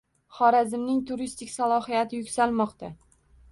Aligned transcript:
Xorazmning 0.37 1.03
turistik 1.09 1.53
salohiyati 1.57 2.19
yuksalmoqda 2.25 2.93